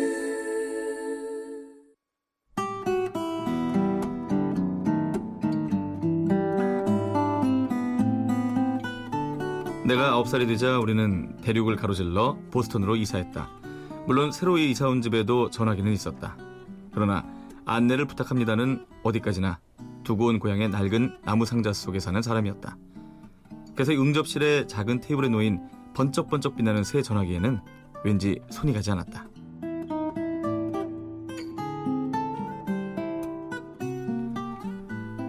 내가 9.85 10.21
9살이 10.21 10.45
되자 10.47 10.77
우리는 10.77 11.37
대륙을 11.37 11.77
가로질러 11.77 12.37
보스턴으로 12.51 12.97
이사했다. 12.97 13.64
물론 14.07 14.31
새로이 14.31 14.69
이사 14.69 14.87
온 14.87 15.01
집에도 15.01 15.49
전화기는 15.49 15.91
있었다. 15.91 16.37
그러나 16.93 17.25
안내를 17.65 18.05
부탁합니다는 18.05 18.85
어디까지나 19.01 19.59
두고 20.03 20.27
온 20.27 20.37
고향의 20.37 20.69
낡은 20.69 21.17
나무 21.25 21.45
상자 21.45 21.73
속에 21.73 21.99
사는 21.99 22.21
사람이었다. 22.21 22.77
그래서 23.73 23.91
응접실의 23.93 24.67
작은 24.67 25.01
테이블에 25.01 25.27
놓인 25.29 25.59
번쩍번쩍 25.95 26.55
빛나는 26.55 26.83
새 26.83 27.01
전화기에는 27.01 27.59
왠지 28.03 28.39
손이 28.51 28.73
가지 28.73 28.91
않았다. 28.91 29.27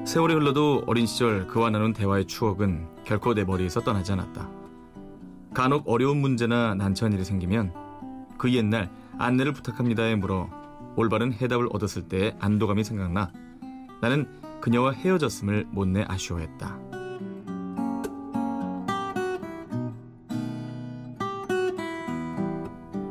세월이 0.04 0.35
흘러도 0.35 0.85
어린 0.87 1.06
시절 1.06 1.47
그와 1.47 1.71
나눈 1.71 1.95
대화의 1.95 2.26
추억은 2.26 2.88
결코 3.04 3.35
내 3.35 3.45
머리에서 3.45 3.80
떠나지 3.80 4.12
않았다. 4.12 4.50
간혹 5.54 5.88
어려운 5.88 6.18
문제나 6.18 6.75
난처한 6.75 7.14
일이 7.14 7.25
생기면 7.25 7.86
그 8.38 8.52
옛날 8.52 8.90
안내를 9.19 9.52
부탁합니다에 9.52 10.16
물어 10.16 10.49
올바른 10.97 11.33
해답을 11.33 11.69
얻었을 11.73 12.09
때의 12.09 12.37
안도감이 12.40 12.85
생각나 12.85 13.31
나는 14.00 14.26
그녀와 14.61 14.93
헤어졌음을 14.93 15.66
못내 15.71 16.05
아쉬워했다. 16.09 16.78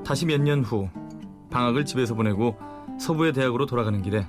다시 0.06 0.26
몇 0.26 0.42
년 0.42 0.62
후 0.62 0.90
방학을 1.50 1.86
집에서 1.86 2.14
보내고 2.16 2.58
서부의 3.00 3.34
대학으로 3.34 3.66
돌아가는 3.66 4.02
길에 4.02 4.28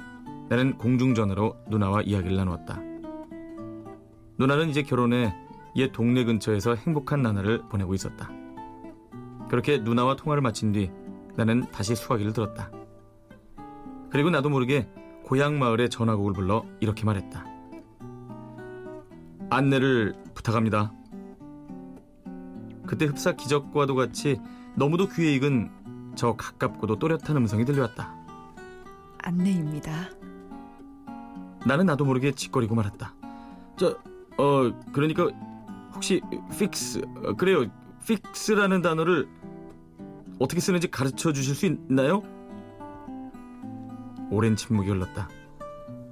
나는 0.49 0.77
공중전화로 0.79 1.57
누나와 1.69 2.03
이야기를 2.03 2.37
나누었다. 2.37 2.81
누나는 4.39 4.71
이제 4.71 4.83
결혼해 4.83 5.35
옛 5.77 5.93
동네 5.93 6.25
근처에서 6.25 6.75
행복한 6.75 7.23
나날을 7.23 7.63
보내고 7.69 7.95
있었다. 7.95 8.31
그렇게 9.49 9.79
누나와 9.79 10.17
통화를 10.17 10.43
마친 10.43 10.73
뒤 10.73 10.91
나는 11.37 11.71
다시 11.71 11.95
수화기를 11.95 12.33
들었다. 12.33 12.71
그리고 14.11 14.31
나도 14.31 14.49
모르게 14.49 14.89
고향 15.25 15.59
마을의 15.59 15.91
전화곡을 15.91 16.33
불러 16.33 16.65
이렇게 16.81 17.05
말했다. 17.05 17.45
안내를 19.51 20.15
부탁합니다. 20.35 20.93
그때 22.87 23.05
흡사 23.05 23.33
기적과도 23.33 23.95
같이 23.95 24.41
너무도 24.77 25.09
귀에 25.09 25.35
익은 25.35 26.15
저 26.15 26.35
가깝고도 26.35 26.99
또렷한 26.99 27.37
음성이 27.37 27.65
들려왔다. 27.65 28.15
안내입니다. 29.19 30.11
나는 31.67 31.87
나도 31.87 32.05
모르게 32.05 32.33
짓거리고 32.33 32.75
말았다. 32.75 33.15
저, 33.77 33.99
어, 34.39 34.73
그러니까 34.93 35.29
혹시 35.95 36.21
fix, 36.53 37.03
어, 37.25 37.33
그래요. 37.35 37.67
Fix라는 38.07 38.83
단어를 38.83 39.29
어떻게 40.39 40.61
쓰는지 40.61 40.89
가르쳐 40.89 41.33
주실 41.33 41.55
수 41.57 41.67
있나요? 41.67 42.23
오랜 44.31 44.55
침묵이 44.55 44.89
흘렀다. 44.89 45.29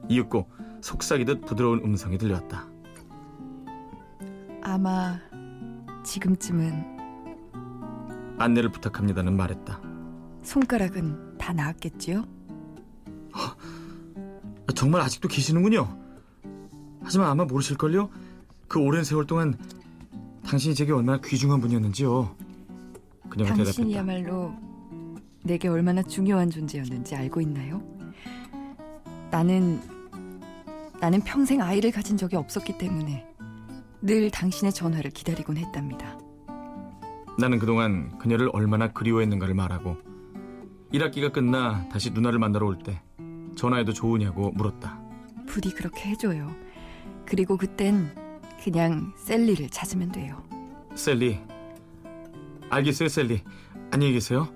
이윽고 0.08 0.48
속삭이듯 0.80 1.46
부드러운 1.46 1.80
음성이 1.84 2.18
들려왔다. 2.18 2.66
아마 4.62 5.18
지금쯤은 6.04 6.94
안내를 8.38 8.72
부탁합니다는 8.72 9.36
말했다. 9.36 9.80
손가락은 10.42 11.38
다 11.38 11.52
나았겠지요? 11.52 12.24
아, 13.32 13.54
정말 14.74 15.00
아직도 15.00 15.28
계시는군요. 15.28 15.96
하지만 17.02 17.28
아마 17.28 17.44
모르실걸요? 17.44 18.10
그 18.66 18.80
오랜 18.80 19.04
세월 19.04 19.26
동안 19.26 19.56
당신이 20.46 20.74
제게 20.74 20.92
얼마나 20.92 21.18
귀중한 21.22 21.60
분이었는지요. 21.60 22.34
그녀가 23.28 23.50
대답했다. 23.50 23.64
당신이야말로 23.64 24.52
내게 25.42 25.68
얼마나 25.68 26.02
중요한 26.02 26.50
존재였는지 26.50 27.14
알고 27.16 27.40
있나요? 27.40 27.82
나는 29.30 29.80
나는 31.00 31.20
평생 31.20 31.60
아이를 31.60 31.90
가진 31.90 32.16
적이 32.16 32.36
없었기 32.36 32.78
때문에 32.78 33.26
늘 34.00 34.30
당신의 34.30 34.72
전화를 34.72 35.10
기다리곤 35.10 35.56
했답니다. 35.56 36.18
나는 37.38 37.58
그동안 37.58 38.16
그녀를 38.18 38.48
얼마나 38.52 38.92
그리워했는가를 38.92 39.54
말하고 39.54 39.96
1학기가 40.92 41.32
끝나 41.32 41.88
다시 41.88 42.10
누나를 42.10 42.38
만나러 42.38 42.66
올 42.66 42.78
때 42.78 43.00
전화해도 43.56 43.92
좋으냐고 43.92 44.50
물었다. 44.52 45.00
부디 45.46 45.70
그렇게 45.74 46.10
해줘요. 46.10 46.50
그리고 47.26 47.56
그땐 47.56 48.10
그냥 48.64 49.12
셀리를 49.18 49.68
찾으면 49.68 50.10
돼요. 50.10 50.42
셀리. 50.94 51.38
알겠어요, 52.70 53.10
셀리. 53.10 53.42
안녕히 53.90 54.14
계세요. 54.14 54.48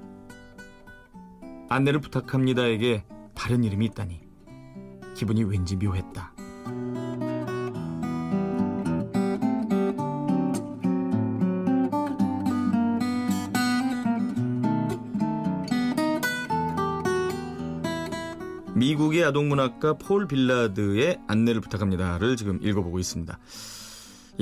안내를 1.68 2.00
부탁합니다에게 2.00 3.04
다른 3.34 3.64
이름이 3.64 3.84
있다니 3.84 4.22
기분이 5.14 5.44
왠지 5.44 5.76
묘했다. 5.76 6.32
미국의 18.74 19.24
아동문학가 19.24 19.98
폴 19.98 20.26
빌라드의 20.26 21.20
안내를 21.26 21.60
부탁합니다를 21.60 22.38
지금 22.38 22.58
읽어보고 22.62 22.98
있습니다. 22.98 23.38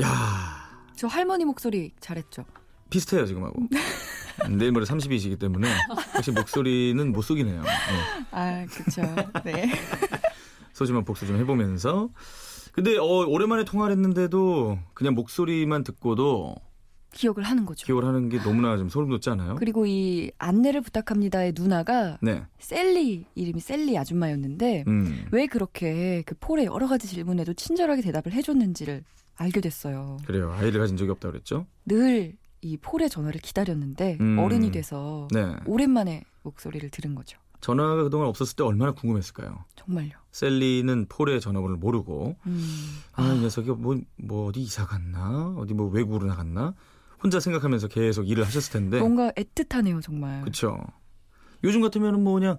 야 0.01 0.67
저 0.97 1.07
할머니 1.07 1.45
목소리 1.45 1.93
잘했죠. 2.01 2.45
비슷해요 2.89 3.27
지금하고. 3.27 3.63
내일 4.59 4.73
모레 4.73 4.85
30이시기 4.85 5.39
때문에 5.39 5.69
역시 6.15 6.31
목소리는 6.31 7.13
못 7.13 7.23
속이네요. 7.23 7.63
네. 7.63 7.69
아, 8.31 8.67
그쵸. 8.67 9.03
네. 9.45 9.71
소지만 10.73 11.05
복수 11.05 11.27
좀 11.27 11.37
해보면서. 11.39 12.09
근데 12.73 12.97
어, 12.99 13.05
오랜만에 13.05 13.65
통화를 13.65 13.93
했는데도 13.93 14.79
그냥 14.95 15.15
목소리만 15.15 15.85
듣고도 15.85 16.55
기억을 17.13 17.45
하는 17.45 17.65
거죠. 17.65 17.87
기억을 17.87 18.05
하는 18.05 18.29
게 18.29 18.39
너무나 18.43 18.77
좀 18.77 18.91
소름 18.91 19.09
돋지 19.09 19.31
않아요? 19.31 19.55
그리고 19.57 19.87
이 19.87 20.31
안내를 20.39 20.83
부탁합니다의 20.83 21.55
누나가 21.57 22.19
네. 22.21 22.43
셀리 22.59 23.25
이름이 23.35 23.61
셀리 23.61 23.97
아줌마였는데 23.97 24.85
음. 24.87 25.27
왜 25.33 25.47
그렇게 25.47 26.23
그 26.27 26.35
폴의 26.39 26.67
여러 26.67 26.87
가지 26.87 27.07
질문에도 27.07 27.55
친절하게 27.55 28.03
대답을 28.03 28.33
해줬는지를 28.33 29.03
알게 29.37 29.61
됐어요. 29.61 30.19
그래요. 30.27 30.53
아이를 30.53 30.81
가진 30.81 30.97
적이 30.97 31.11
없다 31.13 31.31
그랬죠? 31.31 31.67
늘 31.87 32.37
이 32.63 32.77
폴의 32.79 33.09
전화를 33.11 33.41
기다렸는데 33.41 34.19
음. 34.21 34.39
어른이 34.39 34.73
돼서 34.73 35.29
네. 35.31 35.55
오랜만에 35.67 36.25
목소리를 36.43 36.89
들은 36.91 37.15
거죠. 37.15 37.39
전화가 37.61 38.03
그동안 38.03 38.29
없었을 38.29 38.57
때 38.57 38.65
얼마나 38.65 38.93
궁금했을까요? 38.93 39.65
정말요. 39.77 40.11
셀리는 40.33 41.07
폴의 41.09 41.41
전화번호를 41.41 41.77
모르고 41.77 42.37
음. 42.47 42.99
아, 43.13 43.33
이 43.33 43.41
녀석이 43.41 43.71
뭐, 43.71 43.97
뭐 44.17 44.49
어디 44.49 44.63
이사 44.63 44.85
갔나? 44.85 45.55
어디 45.57 45.75
뭐 45.75 45.89
외국으로 45.89 46.27
나갔나? 46.27 46.75
혼자 47.23 47.39
생각하면서 47.41 47.89
계속 47.89 48.29
일을 48.29 48.45
하셨을 48.45 48.73
텐데. 48.73 48.99
뭔가 48.99 49.31
애틋하네요, 49.33 50.03
정말. 50.03 50.41
그렇죠. 50.41 50.79
요즘 51.63 51.81
같으면은 51.83 52.23
뭐 52.25 52.35
그냥 52.35 52.59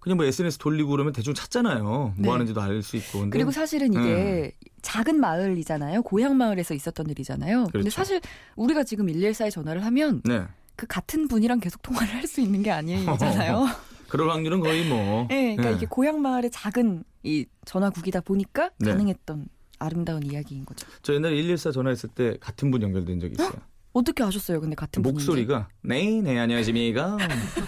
그냥 0.00 0.16
뭐 0.16 0.26
SNS 0.26 0.58
돌리고 0.58 0.90
그러면 0.90 1.12
대충 1.12 1.34
찾잖아요. 1.34 2.14
네. 2.16 2.22
뭐 2.24 2.34
하는지도 2.34 2.60
알 2.60 2.82
수 2.82 2.96
있고. 2.96 3.20
근데 3.20 3.30
그리고 3.36 3.50
사실은 3.50 3.92
이게 3.92 4.52
작은 4.82 5.18
마을이잖아요. 5.20 6.02
고향 6.02 6.36
마을에서 6.36 6.74
있었던 6.74 7.08
일이잖아요. 7.10 7.64
근데 7.64 7.72
그렇죠. 7.72 7.90
사실 7.90 8.20
우리가 8.56 8.84
지금 8.84 9.06
114에 9.06 9.50
전화를 9.50 9.84
하면 9.86 10.22
네. 10.24 10.42
그 10.76 10.86
같은 10.86 11.26
분이랑 11.28 11.60
계속 11.60 11.82
통화를 11.82 12.14
할 12.14 12.26
수 12.26 12.40
있는 12.40 12.62
게 12.62 12.70
아니잖아요. 12.70 13.66
그럴 14.08 14.30
확률은 14.30 14.60
거의 14.60 14.88
뭐. 14.88 15.26
네, 15.28 15.54
그러니까 15.56 15.70
네. 15.70 15.76
이게 15.76 15.86
고향 15.86 16.22
마을의 16.22 16.50
작은 16.50 17.04
이 17.24 17.44
전화국이다 17.66 18.20
보니까 18.22 18.70
네. 18.78 18.90
가능했던 18.90 19.46
아름다운 19.80 20.22
이야기인 20.24 20.64
거죠. 20.64 20.86
저 21.02 21.14
옛날에 21.14 21.34
114 21.36 21.72
전화했을 21.72 22.08
때 22.10 22.36
같은 22.40 22.70
분 22.70 22.82
연결된 22.82 23.20
적이 23.20 23.34
있어요. 23.38 23.52
어떻게 23.92 24.22
아셨어요? 24.22 24.60
근데 24.60 24.76
같은? 24.76 25.02
목소리가 25.02 25.68
네, 25.82 26.20
네 26.22 26.38
안녕하십니까. 26.38 27.16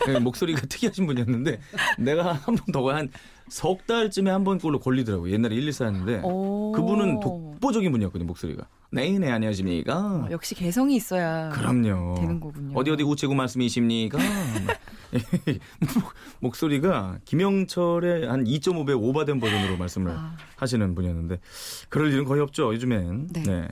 네, 0.07 0.19
목소리가 0.21 0.61
특이하신 0.69 1.07
분이었는데 1.07 1.61
내가 1.99 2.33
한 2.35 2.55
번 2.55 2.65
더한 2.73 3.09
석 3.51 3.87
달쯤에 3.87 4.31
한 4.31 4.45
번 4.45 4.59
꼴로 4.59 4.79
걸리더라고요. 4.81 5.33
옛날에 5.33 5.55
114였는데 5.57 6.25
오. 6.25 6.73
그분은 6.73 7.21
독보적인 7.21 7.91
분이었거든요. 7.93 8.27
목소리가. 8.27 8.67
네, 8.93 9.11
네 9.19 9.31
안녕하십니까. 9.31 9.97
어, 9.99 10.29
역시 10.31 10.55
개성이 10.55 10.97
있어야 10.97 11.51
그럼요. 11.51 12.15
되는 12.19 12.41
거군요. 12.41 12.73
어디 12.79 12.91
어디 12.91 13.03
우체국 13.03 13.37
말씀이십니까? 13.37 14.19
목소리가 16.41 17.19
김영철의 17.25 18.27
한 18.29 18.45
2.5배 18.45 18.97
오바된 19.01 19.41
버전으로 19.41 19.77
말씀을 19.77 20.13
아, 20.13 20.37
하시는 20.57 20.95
분이었는데 20.95 21.41
그럴 21.89 22.13
일은 22.13 22.25
거의 22.25 22.41
없죠 22.41 22.73
요즘엔. 22.75 23.29
네. 23.45 23.69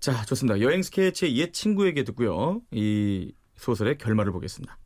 자 0.00 0.24
좋습니다. 0.24 0.60
여행 0.60 0.82
스케치의 0.82 1.36
옛 1.36 1.52
친구에게 1.52 2.04
듣고요. 2.04 2.60
이 2.72 3.32
소설의 3.56 3.98
결말을 3.98 4.32
보겠습니다. 4.32 4.76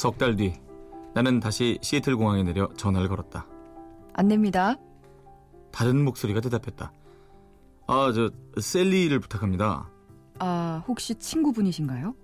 석 0.00 0.16
달 0.16 0.34
뒤 0.36 0.54
나는 1.14 1.40
다시 1.40 1.78
시애틀 1.82 2.16
공항에 2.16 2.42
내려 2.42 2.72
전화를 2.74 3.08
걸었다. 3.08 3.46
안 4.14 4.28
냅니다. 4.28 4.76
다른 5.72 6.02
목소리가 6.04 6.40
대답했다. 6.40 6.90
아 7.86 8.12
저 8.14 8.30
셀리를 8.58 9.18
부탁합니다. 9.20 9.90
아, 10.38 10.82
혹시 10.88 11.14
친구분이신가요? 11.16 12.14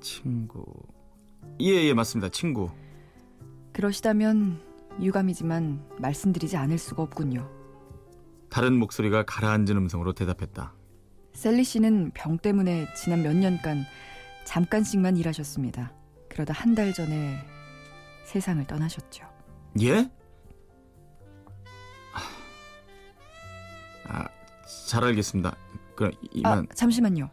친구. 0.00 0.64
예 1.60 1.88
예 1.88 1.94
맞습니다 1.94 2.28
친구. 2.28 2.70
그러시다면 3.72 4.60
유감이지만 5.00 5.82
말씀드리지 5.98 6.56
않을 6.58 6.78
수가 6.78 7.02
없군요. 7.02 7.48
다른 8.50 8.78
목소리가 8.78 9.24
가라앉은 9.24 9.76
음성으로 9.76 10.12
대답했다. 10.12 10.74
셀리 11.32 11.64
씨는 11.64 12.12
병 12.14 12.38
때문에 12.38 12.86
지난 12.94 13.22
몇 13.22 13.34
년간 13.34 13.82
잠깐씩만 14.44 15.16
일하셨습니다. 15.16 15.92
그러다 16.30 16.54
한 16.54 16.74
달 16.74 16.92
전에 16.92 17.38
세상을 18.24 18.64
떠나셨죠. 18.66 19.24
예? 19.82 20.08
아, 24.06 24.26
잘 24.88 25.04
알겠습니다. 25.04 25.56
그럼 25.94 26.12
아, 26.14 26.18
이만 26.32 26.66
잠시만요. 26.74 27.30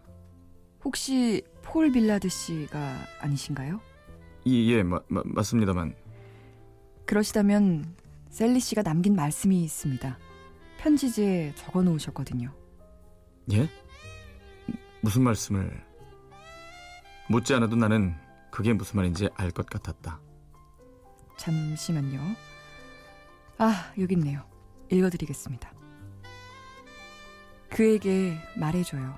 혹시 0.83 1.43
폴 1.63 1.91
빌라드 1.91 2.29
씨가 2.29 2.97
아니신가요? 3.19 3.79
이, 4.45 4.71
예, 4.73 4.83
마, 4.83 4.99
마, 5.07 5.21
맞습니다만 5.25 5.95
그러시다면 7.05 7.95
셀리 8.29 8.59
씨가 8.59 8.83
남긴 8.83 9.15
말씀이 9.15 9.63
있습니다. 9.63 10.17
편지지에 10.77 11.53
적어 11.55 11.81
놓으셨거든요. 11.81 12.53
예? 13.53 13.67
무슨 15.01 15.23
말씀을 15.23 15.83
묻지 17.29 17.53
않아도 17.55 17.75
나는 17.75 18.15
그게 18.51 18.73
무슨 18.73 18.97
말인지 18.97 19.29
알 19.35 19.51
것 19.51 19.67
같았다. 19.69 20.19
잠시만요. 21.37 22.19
아, 23.59 23.93
여기 23.99 24.13
있네요. 24.15 24.43
읽어드리겠습니다. 24.91 25.71
그에게 27.69 28.37
말해줘요. 28.55 29.17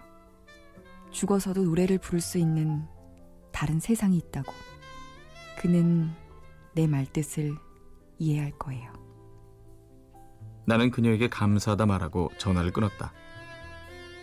죽어서도 1.12 1.63
노래를 1.63 1.98
부를 1.98 2.20
수 2.22 2.38
있는 2.38 2.86
다른 3.52 3.80
세상이 3.80 4.18
있다고. 4.18 4.52
그는 5.60 6.12
내 6.74 6.88
말뜻을 6.88 7.56
이해할 8.18 8.52
거예요. 8.58 8.92
나는 10.65 10.92
그녀에게 10.92 11.30
감사하다 11.30 11.86
말하고 11.86 12.32
전화를 12.38 12.72
끊었다. 12.72 13.12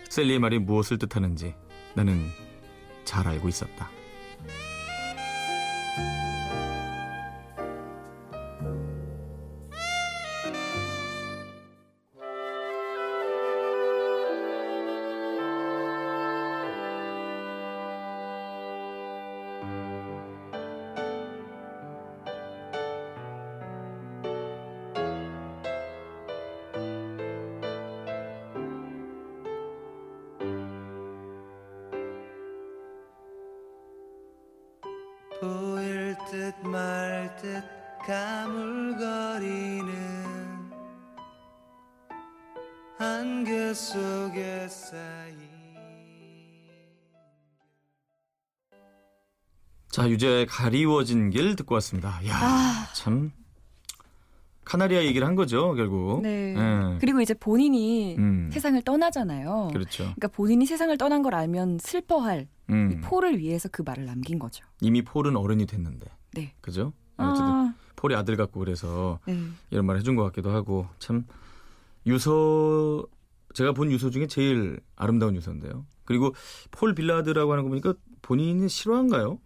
셀리의 0.09 0.39
말이 0.39 0.59
무엇을 0.59 0.97
뜻하는지 0.97 1.55
나는 1.95 2.25
잘 3.03 3.27
알고 3.27 3.49
있었다. 3.49 3.89
자, 49.97 50.07
유재의 50.07 50.45
가리워진 50.45 51.31
길 51.31 51.55
듣고 51.55 51.73
왔습니다. 51.73 52.23
야, 52.27 52.35
아. 52.35 52.87
참 52.93 53.31
카나리아 54.63 55.03
얘기를 55.03 55.25
한 55.25 55.33
거죠, 55.33 55.73
결국. 55.73 56.21
네. 56.21 56.53
예. 56.55 56.97
그리고 56.99 57.19
이제 57.19 57.33
본인이 57.33 58.15
음. 58.19 58.51
세상을 58.53 58.79
떠나잖아요. 58.83 59.69
그렇죠. 59.73 60.03
그러니까 60.03 60.27
본인이 60.27 60.67
세상을 60.67 60.95
떠난 60.99 61.23
걸 61.23 61.33
알면 61.33 61.79
슬퍼할 61.81 62.47
음. 62.69 62.91
이 62.91 63.01
폴을 63.01 63.39
위해서 63.39 63.69
그 63.71 63.81
말을 63.81 64.05
남긴 64.05 64.37
거죠. 64.37 64.63
이미 64.81 65.01
폴은 65.01 65.35
어른이 65.35 65.65
됐는데. 65.65 66.05
네. 66.33 66.53
그죠? 66.61 66.93
어쨌든 67.17 67.45
아, 67.47 67.73
폴이 67.95 68.13
아들 68.13 68.37
같고 68.37 68.59
그래서 68.59 69.17
네. 69.25 69.35
이런 69.71 69.87
말 69.87 69.97
해준 69.97 70.15
것 70.15 70.23
같기도 70.25 70.51
하고 70.51 70.85
참 70.99 71.25
유서 72.05 73.03
제가 73.55 73.71
본 73.71 73.91
유서 73.91 74.11
중에 74.11 74.27
제일 74.27 74.79
아름다운 74.95 75.35
유서인데요. 75.35 75.87
그리고 76.05 76.35
폴 76.69 76.93
빌라드라고 76.93 77.51
하는 77.51 77.63
거 77.63 77.69
보니까 77.69 77.95
본인이 78.27 78.67
실화인가요? 78.67 79.39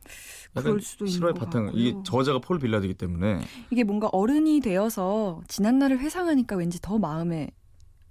그럴 0.56 0.82
수도 0.82 1.06
있는 1.06 1.14
실화의 1.16 1.34
것 1.36 1.40
바탕 1.42 1.66
같고요. 1.66 1.80
이게 1.82 1.96
저자가 2.04 2.40
폴 2.40 2.58
빌라드이기 2.58 2.96
때문에 2.96 3.42
이게 3.70 3.84
뭔가 3.84 4.10
어른이 4.12 4.60
되어서 4.60 5.42
지난 5.48 5.78
날을 5.78 6.00
회상하니까 6.00 6.56
왠지 6.56 6.82
더 6.82 6.98
마음에 6.98 7.52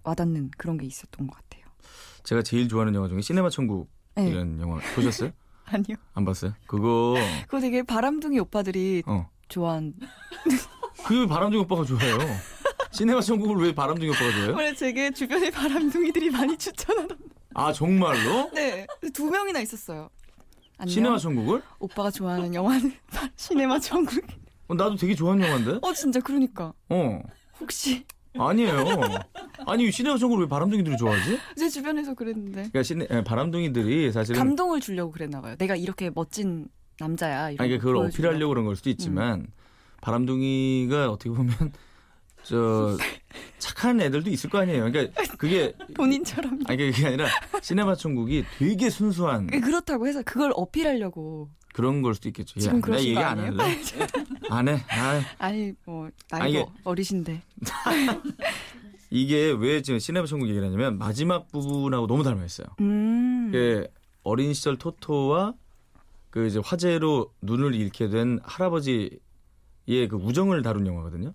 와닿는 0.04 0.52
그런 0.56 0.78
게 0.78 0.86
있었던 0.86 1.26
것 1.26 1.34
같아요. 1.34 1.64
제가 2.22 2.42
제일 2.42 2.68
좋아하는 2.68 2.94
영화 2.94 3.08
중에 3.08 3.20
시네마 3.20 3.50
천국 3.50 3.90
네. 4.14 4.28
이런 4.28 4.60
영화 4.60 4.78
보셨어요? 4.94 5.32
아니요. 5.66 5.96
안 6.14 6.24
봤어요? 6.24 6.54
그거 6.68 7.16
그거 7.46 7.60
되게 7.60 7.82
바람둥이 7.82 8.38
오빠들이 8.38 9.02
어 9.06 9.28
좋아한. 9.48 9.94
그 11.04 11.26
바람둥이 11.26 11.64
오빠가 11.64 11.84
좋아해요. 11.84 12.16
시네마 12.92 13.20
천국을 13.22 13.56
왜 13.56 13.74
바람둥이 13.74 14.08
오빠가 14.10 14.30
좋아해요? 14.30 14.54
원래 14.54 14.72
제게 14.74 15.10
주변에 15.10 15.50
바람둥이들이 15.50 16.30
많이 16.30 16.56
추천하던. 16.56 17.18
아 17.54 17.72
정말로? 17.72 18.50
네, 18.54 18.86
두 19.12 19.30
명이나 19.30 19.60
있었어요. 19.60 20.08
안녕. 20.80 20.88
시네마 20.88 21.18
천국을? 21.18 21.62
오빠가 21.78 22.10
좋아하는 22.10 22.54
영화는 22.54 22.92
시네마 23.36 23.78
천국. 23.80 24.24
어, 24.68 24.74
나도 24.74 24.96
되게 24.96 25.14
좋아하는 25.14 25.44
영화인데. 25.46 25.78
어 25.86 25.92
진짜 25.92 26.20
그러니까 26.20 26.72
어 26.88 27.20
혹시 27.60 28.04
아니에요. 28.38 28.84
아니 29.66 29.90
시네마 29.92 30.16
천국을 30.16 30.44
왜 30.44 30.48
바람둥이들이 30.48 30.96
좋아하지? 30.96 31.38
제 31.56 31.68
주변에서 31.68 32.14
그랬는데 32.14 32.52
그러니까 32.52 32.82
시네 32.82 33.06
에, 33.10 33.24
바람둥이들이 33.24 34.10
사실은 34.12 34.38
감동을 34.38 34.80
주려고 34.80 35.12
그랬나 35.12 35.40
봐요. 35.40 35.54
내가 35.58 35.76
이렇게 35.76 36.10
멋진 36.14 36.68
남자야. 36.98 37.50
이런 37.50 37.64
아니 37.64 37.76
거 37.76 37.78
그걸 37.78 37.94
보여주려고. 37.94 38.06
어필하려고 38.08 38.48
그런 38.50 38.64
걸 38.66 38.76
수도 38.76 38.88
있지만 38.90 39.48
바람둥이가 40.00 41.10
어떻게 41.10 41.30
보면 41.30 41.52
저 42.50 42.96
착한 43.58 44.00
애들도 44.00 44.28
있을 44.30 44.50
거 44.50 44.58
아니에요. 44.58 44.90
그러니까 44.90 45.22
그게 45.38 45.72
본인처럼 45.94 46.58
아니 46.66 46.90
그게 46.90 47.06
아니라 47.06 47.28
시네마 47.62 47.94
천국이 47.94 48.44
되게 48.58 48.90
순수한 48.90 49.46
그렇다고 49.46 50.08
해서 50.08 50.20
그걸 50.24 50.50
어필하려고 50.56 51.48
그런 51.72 52.02
걸 52.02 52.14
수도 52.16 52.28
있겠죠. 52.30 52.58
야, 52.58 52.62
지금 52.62 52.80
나 52.80 52.86
그러신 52.86 53.06
얘기 53.10 53.14
거안 53.14 53.38
아니에요? 53.38 53.56
할래. 53.56 53.78
안 54.50 54.68
해. 54.68 54.84
아, 54.90 55.20
아니 55.38 55.72
뭐 55.84 56.10
아니, 56.32 56.42
나이도 56.54 56.58
이게- 56.58 56.66
어리신데 56.82 57.42
이게 59.10 59.50
왜 59.52 59.80
지금 59.82 59.98
시네마 60.00 60.26
천국 60.26 60.48
얘기를 60.48 60.66
하냐면 60.66 60.98
마지막 60.98 61.46
부분하고 61.52 62.06
너무 62.08 62.22
닮아 62.24 62.44
있어요. 62.44 62.66
음 62.80 63.50
그 63.52 63.86
어린 64.22 64.52
시절 64.54 64.76
토토와 64.76 65.54
그 66.30 66.46
이제 66.46 66.60
화재로 66.64 67.32
눈을 67.42 67.74
잃게 67.74 68.08
된 68.08 68.38
할아버지의 68.44 69.10
그 70.08 70.16
우정을 70.16 70.62
다룬 70.62 70.86
영화거든요. 70.86 71.32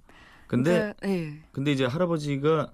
근데 0.47 0.93
그러니까, 0.99 1.07
예. 1.07 1.39
근데 1.51 1.71
이제 1.71 1.85
할아버지가 1.85 2.71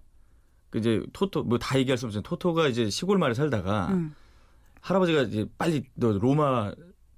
그 0.70 0.78
이제 0.80 1.04
토토 1.14 1.44
뭐 1.44 1.58
다 1.58 1.78
얘기할 1.80 1.98
수 1.98 2.06
없지만 2.06 2.24
토토가 2.24 2.68
이제 2.68 2.90
시골 2.90 3.18
마을에 3.18 3.34
살다가 3.34 3.88
음. 3.92 4.14
할아버지가 4.82 5.24
이제 5.24 5.46
빨리 5.58 5.84
너 5.96 6.12
로마 6.18 6.72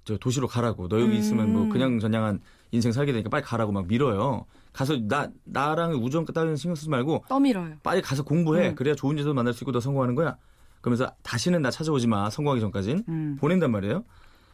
저 0.04 0.16
도시로 0.18 0.46
가라고 0.48 0.88
너 0.88 1.00
여기 1.00 1.16
있으면 1.16 1.52
뭐 1.52 1.62
음. 1.62 1.68
그냥 1.70 1.98
저냥한 1.98 2.40
인생 2.72 2.92
살게 2.92 3.12
되니까 3.12 3.30
빨리 3.30 3.42
가라고 3.42 3.72
막 3.72 3.86
밀어요. 3.86 4.44
가서 4.72 4.98
나 5.08 5.30
나랑 5.44 5.94
우정 5.94 6.24
따위는 6.24 6.56
신경 6.56 6.74
쓰지 6.74 6.90
말고 6.90 7.24
떠밀어요. 7.28 7.76
빨리 7.82 8.02
가서 8.02 8.22
공부해. 8.24 8.70
음. 8.70 8.74
그래야 8.74 8.94
좋은 8.94 9.16
제도 9.16 9.32
만날 9.32 9.54
수 9.54 9.62
있고 9.64 9.72
너 9.72 9.80
성공하는 9.80 10.14
거야. 10.14 10.36
그러면서 10.80 11.10
다시는 11.22 11.62
나 11.62 11.70
찾아오지 11.70 12.06
마. 12.08 12.28
성공하기 12.28 12.60
전까진 12.60 13.04
음. 13.08 13.36
보낸단 13.40 13.70
말이에요. 13.70 14.04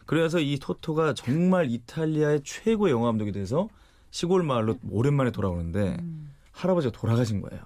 그래서 0.07 0.39
이 0.39 0.59
토토가 0.59 1.15
정말 1.15 1.71
이탈리아의 1.71 2.43
최고의 2.45 2.93
영화 2.93 3.07
감독이 3.07 3.33
돼서 3.33 3.69
시골 4.11 4.43
마을로 4.43 4.77
오랜만에 4.91 5.31
돌아오는데 5.31 5.97
음. 6.01 6.33
할아버지가 6.53 6.93
돌아가신 6.99 7.41
거예요. 7.41 7.63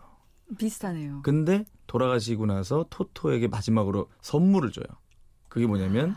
비슷하네요. 0.59 1.22
근데 1.22 1.64
돌아가시고 1.87 2.46
나서 2.46 2.87
토토에게 2.90 3.48
마지막으로 3.48 4.11
선물을 4.20 4.72
줘요. 4.72 4.85
그게 5.48 5.66
뭐냐면 5.66 6.14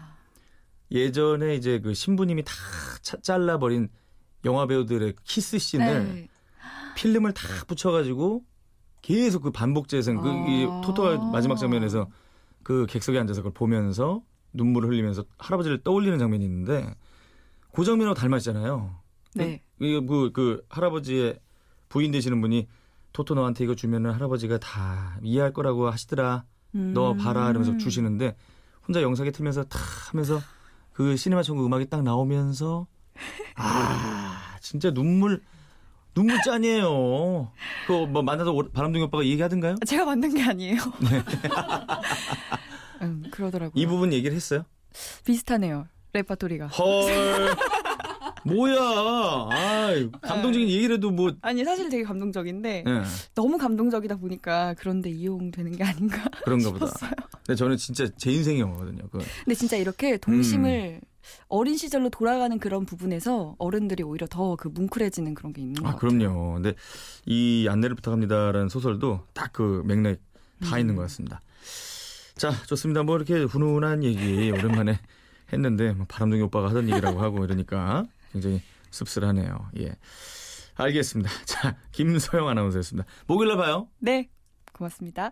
예전에 0.91 1.55
이제 1.55 1.79
그 1.79 1.93
신부님이 1.93 2.43
다 2.43 2.53
차- 3.01 3.17
잘라버린 3.21 3.89
영화 4.45 4.65
배우들의 4.67 5.15
키스 5.23 5.57
씬을 5.57 6.03
네. 6.13 6.27
필름을 6.95 7.33
다 7.33 7.47
붙여가지고 7.67 8.43
계속 9.01 9.43
그 9.43 9.51
반복 9.51 9.87
재생 9.87 10.19
그이 10.19 10.65
아. 10.69 10.81
토토가 10.83 11.17
마지막 11.31 11.55
장면에서 11.55 12.09
그 12.63 12.85
객석에 12.89 13.17
앉아서 13.19 13.41
그걸 13.41 13.53
보면서 13.53 14.21
눈물을 14.53 14.89
흘리면서 14.89 15.23
할아버지를 15.37 15.83
떠올리는 15.83 16.17
장면이 16.17 16.43
있는데 16.45 16.93
그 17.73 17.85
장면하고 17.85 18.15
닮았잖아요. 18.19 18.99
네. 19.35 19.61
이거 19.79 20.01
그, 20.01 20.31
그 20.31 20.65
할아버지의 20.69 21.39
부인 21.89 22.11
되시는 22.11 22.41
분이 22.41 22.67
토토 23.13 23.35
너한테 23.35 23.63
이거 23.63 23.75
주면은 23.75 24.11
할아버지가 24.11 24.57
다 24.59 25.17
이해할 25.21 25.53
거라고 25.53 25.89
하시더라. 25.89 26.45
너 26.71 27.11
음. 27.13 27.17
봐라 27.17 27.49
이러면서 27.49 27.77
주시는데 27.77 28.35
혼자 28.87 29.01
영상에 29.01 29.31
틀면서 29.31 29.63
탁 29.65 29.79
하면서 30.11 30.39
그 30.93 31.15
시네마 31.15 31.43
천국 31.43 31.65
음악이 31.65 31.89
딱 31.89 32.03
나오면서 32.03 32.87
아 33.55 34.57
진짜 34.61 34.91
눈물 34.91 35.41
눈물 36.13 36.39
짠이에요. 36.43 37.51
그뭐 37.87 38.21
만나서 38.23 38.51
오- 38.51 38.69
바람둥이 38.71 39.03
오빠가 39.05 39.23
얘기하던가요? 39.25 39.75
제가 39.85 40.05
만든 40.05 40.33
게 40.33 40.43
아니에요. 40.43 40.77
음, 43.01 43.23
그러더라고요. 43.31 43.81
이 43.81 43.85
부분 43.85 44.11
얘기를 44.13 44.35
했어요. 44.35 44.63
비슷하네요. 45.23 45.87
레파토리가. 46.13 46.67
헐 46.67 47.55
뭐야? 48.55 48.77
아 48.79 49.89
감동적인 50.21 50.67
얘기를 50.69 50.95
해도 50.95 51.11
뭐 51.11 51.31
아니 51.41 51.63
사실 51.63 51.89
되게 51.89 52.03
감동적인데 52.03 52.83
예, 52.87 53.01
너무 53.35 53.57
감동적이다 53.57 54.17
보니까 54.17 54.73
그런데 54.77 55.09
이용되는 55.09 55.71
게 55.73 55.83
아닌가 55.83 56.23
그런가 56.43 56.71
보다. 56.71 56.85
싶었어요. 56.87 57.11
근데 57.45 57.55
저는 57.55 57.77
진짜 57.77 58.07
제 58.17 58.31
인생 58.31 58.59
영화거든요. 58.59 59.03
그 59.11 59.19
근데 59.43 59.55
진짜 59.55 59.77
이렇게 59.77 60.17
동심을 60.17 61.01
어린 61.49 61.75
시절로 61.77 62.09
돌아가는 62.09 62.57
그런 62.59 62.85
부분에서 62.85 63.55
어른들이 63.57 64.03
오히려 64.03 64.27
더 64.29 64.55
그 64.55 64.69
뭉클해지는 64.69 65.33
그런 65.33 65.51
게 65.53 65.61
있는 65.61 65.81
것 65.81 65.87
아, 65.89 65.91
같아요. 65.95 66.09
그럼요. 66.17 66.53
근데 66.55 66.73
이 67.25 67.67
안내를 67.69 67.95
부탁합니다라는 67.95 68.69
소설도 68.69 69.21
딱그 69.33 69.83
맥락 69.85 70.17
다 70.61 70.75
음. 70.75 70.79
있는 70.79 70.95
것 70.95 71.01
같습니다. 71.03 71.41
자, 72.37 72.51
좋습니다. 72.67 73.03
뭐 73.03 73.15
이렇게 73.17 73.43
훈훈한 73.43 74.03
얘기 74.03 74.51
오랜만에 74.51 74.99
했는데 75.51 75.91
뭐 75.93 76.05
바람둥이 76.07 76.41
오빠가 76.43 76.69
하던 76.69 76.89
얘기라고 76.89 77.21
하고 77.21 77.43
이러니까 77.45 78.05
굉장히 78.37 78.61
씁쓸하네요. 78.91 79.69
예. 79.79 79.95
알겠습니다. 80.75 81.29
자, 81.45 81.75
김서영 81.91 82.47
아나운서였습니다. 82.47 83.07
목요일날 83.25 83.57
봐요. 83.57 83.89
네, 83.99 84.29
고맙습니다. 84.73 85.31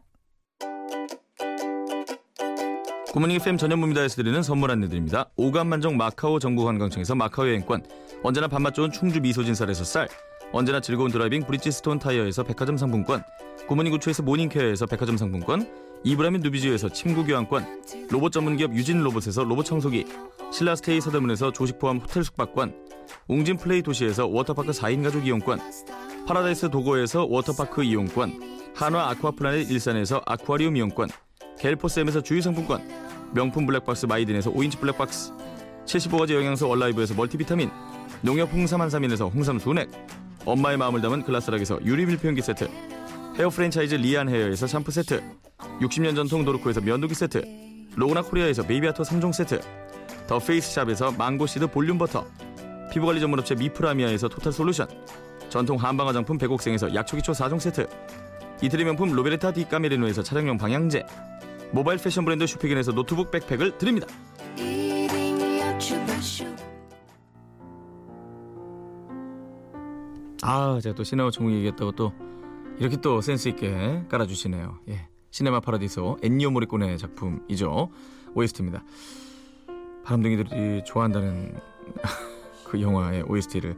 굿모닝 3.13 3.37
FM 3.37 3.57
전현무입니다에서 3.57 4.17
드리는 4.17 4.43
선물 4.43 4.71
안내드립니다. 4.71 5.29
오감만족 5.37 5.95
마카오 5.95 6.39
정부관광청에서 6.39 7.15
마카오 7.15 7.47
여행권, 7.47 7.85
언제나 8.23 8.47
밥맛 8.47 8.73
좋은 8.73 8.91
충주 8.91 9.21
미소진 9.21 9.55
쌀에서 9.55 9.85
쌀, 9.85 10.09
언제나 10.51 10.81
즐거운 10.81 11.11
드라이빙 11.11 11.45
브릿지스톤 11.45 11.99
타이어에서 11.99 12.43
백화점 12.43 12.75
상품권, 12.75 13.23
구모닝 13.67 13.91
구초에서 13.93 14.23
모닝케어에서 14.23 14.85
백화점 14.87 15.15
상품권, 15.15 15.65
이브라민 16.05 16.41
누비지오에서 16.41 16.89
침구 16.89 17.25
교환권, 17.25 17.65
로봇 18.11 18.31
전문기업 18.31 18.75
유진 18.75 19.01
로봇에서 19.01 19.43
로봇 19.43 19.65
청소기, 19.65 20.05
신라스테이 20.51 21.01
서대문에서 21.01 21.51
조식 21.51 21.79
포함 21.79 21.97
호텔 21.97 22.23
숙박권, 22.23 22.75
웅진 23.27 23.57
플레이 23.57 23.81
도시에서 23.81 24.27
워터파크 24.27 24.71
4인 24.71 25.01
가족 25.01 25.25
이용권, 25.25 25.59
파라다이스 26.27 26.69
도고에서 26.69 27.25
워터파크 27.25 27.83
이용권, 27.83 28.39
한화 28.75 29.09
아쿠아플라넷 29.09 29.71
일산에서 29.71 30.21
아쿠아리움 30.27 30.77
이용권, 30.77 31.09
갤포쌤에서 31.57 32.21
주유상품권, 32.21 32.87
명품 33.33 33.65
블랙박스 33.65 34.05
마이딘에서 34.05 34.53
5인치 34.53 34.79
블랙박스, 34.79 35.33
75가지 35.85 36.35
영양소 36.35 36.69
얼라이브에서 36.69 37.15
멀티비타민, 37.15 37.71
농협 38.21 38.53
홍삼 38.53 38.79
한삼인에서 38.79 39.29
홍삼 39.29 39.57
순액, 39.57 39.89
엄마의 40.45 40.77
마음을 40.77 41.01
담은 41.01 41.23
글라스락에서 41.23 41.79
유리 41.83 42.05
밀폐용기 42.05 42.43
세트, 42.43 42.69
헤어 43.37 43.49
프랜차이즈 43.49 43.95
리안 43.95 44.29
헤어에서 44.29 44.65
샴푸 44.65 44.91
세트, 44.91 45.21
60년 45.81 46.15
전통 46.15 46.45
도르코에서 46.45 46.79
면도기 46.79 47.13
세트, 47.13 47.43
로그나 47.97 48.21
코리아에서 48.21 48.63
베이비아토 48.63 49.03
3종 49.03 49.33
세트, 49.33 49.59
더 50.25 50.39
페이스샵에서 50.39 51.11
망고시드 51.11 51.67
볼륨 51.67 51.97
버터, 51.97 52.25
피부관리 52.93 53.19
전문업체 53.19 53.55
미프라미아에서 53.55 54.29
토탈 54.29 54.53
솔루션, 54.53 54.87
전통 55.49 55.75
한방 55.77 56.07
화장품 56.07 56.37
백옥생에서 56.37 56.95
약초기초 56.95 57.33
4종 57.33 57.59
세트, 57.59 57.89
이태리 58.61 58.85
명품 58.85 59.11
로베르타 59.11 59.51
디 59.51 59.67
까메리노에서 59.67 60.23
차량용 60.23 60.57
방향제, 60.57 61.05
모바일 61.73 61.99
패션 61.99 62.23
브랜드 62.23 62.47
슈피겐에서 62.47 62.93
노트북 62.93 63.31
백팩을 63.31 63.77
드립니다. 63.77 64.07
아, 70.41 70.79
제가 70.81 70.95
또 70.95 71.03
시네마 71.03 71.31
천국 71.31 71.53
얘기했다고 71.53 71.91
또 71.93 72.13
이렇게 72.79 72.97
또 72.97 73.21
센스 73.21 73.47
있게 73.49 74.03
깔아주시네요. 74.09 74.79
예, 74.89 75.07
시네마 75.31 75.61
파라디소 75.61 76.17
엔니오 76.21 76.51
모리꼬네 76.51 76.97
작품이죠. 76.97 77.89
OST입니다. 78.33 78.83
바람둥이들이 80.03 80.83
좋아한다는 80.85 81.55
그 82.65 82.81
영화의 82.81 83.23
OST를 83.23 83.77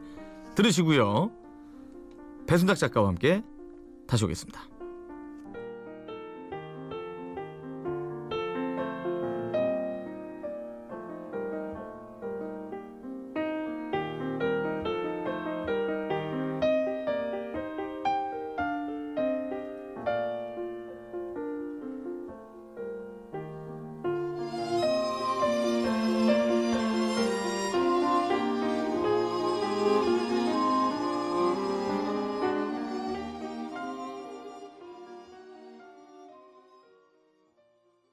들으시고요. 0.54 1.30
배순탁 2.46 2.76
작가와 2.76 3.08
함께 3.08 3.42
다시 4.06 4.24
오겠습니다. 4.24 4.67